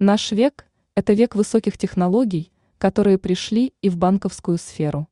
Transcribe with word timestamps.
Наш 0.00 0.30
век– 0.30 0.64
это 0.94 1.12
век 1.12 1.34
высоких 1.34 1.76
технологий, 1.76 2.52
которые 2.78 3.18
пришли 3.18 3.74
и 3.82 3.88
в 3.88 3.96
банковскую 3.96 4.56
сферу. 4.56 5.08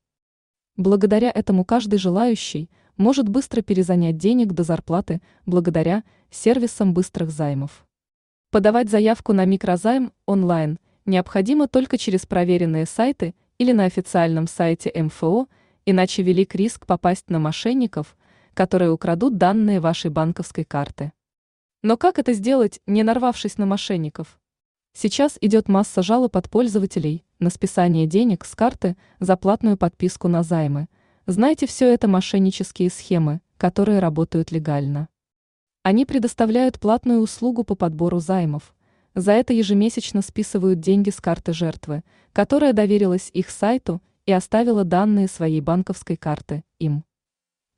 Благодаря 0.76 1.28
этому 1.28 1.64
каждый 1.64 1.98
желающий 1.98 2.70
может 2.96 3.28
быстро 3.28 3.62
перезанять 3.62 4.16
денег 4.16 4.52
до 4.52 4.62
зарплаты 4.62 5.20
благодаря 5.44 6.04
сервисам 6.30 6.94
быстрых 6.94 7.32
займов. 7.32 7.84
Подавать 8.52 8.88
заявку 8.88 9.32
на 9.32 9.44
микрозайм 9.44 10.12
онлайн 10.24 10.78
необходимо 11.04 11.66
только 11.66 11.98
через 11.98 12.24
проверенные 12.24 12.86
сайты 12.86 13.34
или 13.58 13.72
на 13.72 13.86
официальном 13.86 14.46
сайте 14.46 14.92
МФО, 14.94 15.48
иначе 15.84 16.22
велик 16.22 16.54
риск 16.54 16.86
попасть 16.86 17.28
на 17.28 17.40
мошенников, 17.40 18.16
которые 18.54 18.92
украдут 18.92 19.36
данные 19.36 19.80
вашей 19.80 20.12
банковской 20.12 20.62
карты. 20.62 21.12
Но 21.82 21.96
как 21.96 22.20
это 22.20 22.34
сделать, 22.34 22.80
не 22.86 23.02
нарвавшись 23.02 23.58
на 23.58 23.66
мошенников? 23.66 24.38
Сейчас 24.98 25.36
идет 25.42 25.68
масса 25.68 26.02
жалоб 26.02 26.38
от 26.38 26.48
пользователей 26.48 27.22
на 27.38 27.50
списание 27.50 28.06
денег 28.06 28.46
с 28.46 28.54
карты 28.54 28.96
за 29.20 29.36
платную 29.36 29.76
подписку 29.76 30.26
на 30.26 30.42
займы. 30.42 30.88
Знаете, 31.26 31.66
все 31.66 31.92
это 31.92 32.08
мошеннические 32.08 32.88
схемы, 32.88 33.42
которые 33.58 33.98
работают 33.98 34.52
легально. 34.52 35.10
Они 35.82 36.06
предоставляют 36.06 36.80
платную 36.80 37.20
услугу 37.20 37.62
по 37.62 37.74
подбору 37.74 38.20
займов. 38.20 38.74
За 39.14 39.32
это 39.32 39.52
ежемесячно 39.52 40.22
списывают 40.22 40.80
деньги 40.80 41.10
с 41.10 41.20
карты 41.20 41.52
жертвы, 41.52 42.02
которая 42.32 42.72
доверилась 42.72 43.28
их 43.34 43.50
сайту 43.50 44.00
и 44.24 44.32
оставила 44.32 44.82
данные 44.82 45.28
своей 45.28 45.60
банковской 45.60 46.16
карты 46.16 46.64
им. 46.78 47.04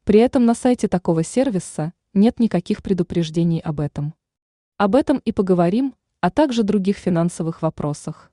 При 0.05 0.21
этом 0.21 0.47
на 0.47 0.55
сайте 0.55 0.87
такого 0.87 1.25
сервиса 1.25 1.95
нет 2.15 2.39
никаких 2.39 2.81
предупреждений 2.81 3.59
об 3.59 3.81
этом. 3.81 4.15
Об 4.77 4.95
этом 4.95 5.19
и 5.25 5.33
поговорим 5.33 5.95
а 6.21 6.31
также 6.31 6.63
других 6.63 6.97
финансовых 6.97 7.63
вопросах. 7.63 8.31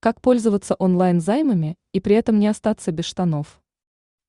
Как 0.00 0.20
пользоваться 0.20 0.74
онлайн-займами 0.74 1.76
и 1.92 2.00
при 2.00 2.16
этом 2.16 2.38
не 2.38 2.46
остаться 2.48 2.92
без 2.92 3.04
штанов? 3.04 3.60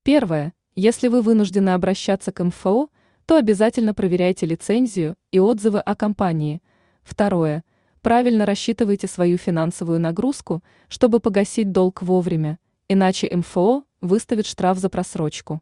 Первое. 0.04 0.54
Если 0.76 1.08
вы 1.08 1.22
вынуждены 1.22 1.70
обращаться 1.70 2.32
к 2.32 2.44
МФО, 2.44 2.90
то 3.26 3.38
обязательно 3.38 3.94
проверяйте 3.94 4.46
лицензию 4.46 5.16
и 5.32 5.40
отзывы 5.40 5.80
о 5.80 5.96
компании. 5.96 6.62
Второе. 7.04 7.64
Правильно 8.02 8.46
рассчитывайте 8.46 9.08
свою 9.08 9.38
финансовую 9.38 10.00
нагрузку, 10.00 10.64
чтобы 10.88 11.20
погасить 11.20 11.72
долг 11.72 12.02
вовремя, 12.02 12.58
иначе 12.88 13.30
МФО 13.36 13.84
выставит 14.02 14.46
штраф 14.46 14.78
за 14.78 14.90
просрочку. 14.90 15.62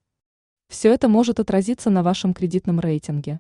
Все 0.70 0.94
это 0.94 1.08
может 1.08 1.40
отразиться 1.40 1.90
на 1.90 2.04
вашем 2.04 2.34
кредитном 2.34 2.80
рейтинге. 2.80 3.40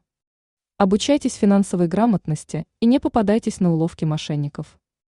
Обучайтесь 0.80 1.33
финансовой 1.33 1.88
грамотности 1.88 2.67
и 2.81 2.86
не 2.86 3.00
попадайтесь 3.00 3.59
на 3.59 3.73
уловки 3.73 4.06
мошенников. 4.06 4.78